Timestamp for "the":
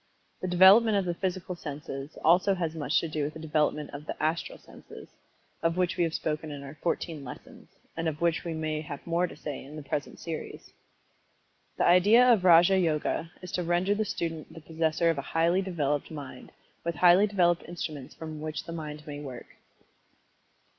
0.41-0.47, 1.05-1.13, 3.35-3.39, 4.07-4.19, 9.75-9.83, 11.77-11.85, 13.93-14.03, 14.51-14.61, 18.63-18.73